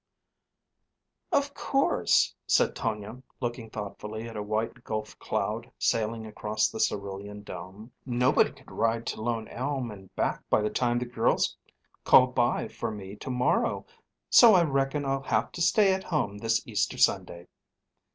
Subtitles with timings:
[1.31, 7.43] "Of course," said Tonia, looking thoughtfully at a white gulf cloud sailing across the cerulean
[7.43, 11.55] dome, "nobody could ride to Lone Elm and back by the time the girls
[12.03, 13.85] call by for me to morrow.
[14.31, 17.47] So, I reckon I'll have to stay at home this Easter Sunday."